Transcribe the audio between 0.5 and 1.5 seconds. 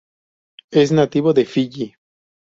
Es nativo de